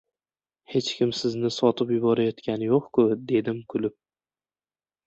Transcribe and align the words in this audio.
—Hech 0.75 0.87
kim 1.01 1.11
sizni 1.17 1.51
sotib 1.57 1.93
yuborayotgani 1.97 2.71
yo‘q-ku,— 2.73 3.07
dedim 3.35 3.65
kulib. 3.77 3.99